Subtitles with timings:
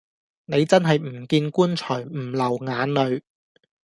[0.45, 3.21] 你真係唔見棺材唔流眼淚